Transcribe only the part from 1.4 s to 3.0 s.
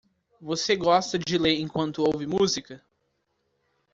enquanto ouve música?